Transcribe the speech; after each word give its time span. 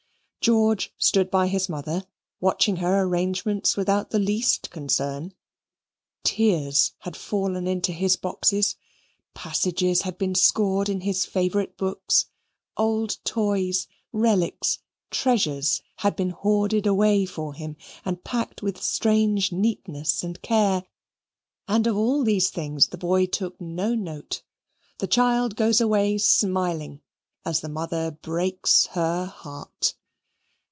George 0.43 0.91
stood 0.97 1.29
by 1.29 1.45
his 1.47 1.69
mother, 1.69 2.03
watching 2.39 2.77
her 2.77 3.03
arrangements 3.03 3.77
without 3.77 4.09
the 4.09 4.17
least 4.17 4.71
concern. 4.71 5.35
Tears 6.23 6.93
had 7.01 7.15
fallen 7.15 7.67
into 7.67 7.91
his 7.91 8.15
boxes; 8.15 8.75
passages 9.35 10.01
had 10.01 10.17
been 10.17 10.33
scored 10.33 10.89
in 10.89 11.01
his 11.01 11.25
favourite 11.27 11.77
books; 11.77 12.25
old 12.75 13.19
toys, 13.23 13.85
relics, 14.11 14.79
treasures 15.11 15.83
had 15.97 16.15
been 16.15 16.31
hoarded 16.31 16.87
away 16.87 17.23
for 17.27 17.53
him, 17.53 17.77
and 18.03 18.23
packed 18.23 18.63
with 18.63 18.81
strange 18.81 19.51
neatness 19.51 20.23
and 20.23 20.41
care 20.41 20.83
and 21.67 21.85
of 21.85 21.95
all 21.95 22.23
these 22.23 22.49
things 22.49 22.87
the 22.87 22.97
boy 22.97 23.27
took 23.27 23.61
no 23.61 23.93
note. 23.93 24.41
The 24.97 25.05
child 25.05 25.55
goes 25.55 25.79
away 25.79 26.17
smiling 26.17 27.01
as 27.45 27.61
the 27.61 27.69
mother 27.69 28.09
breaks 28.09 28.87
her 28.93 29.25
heart. 29.27 29.93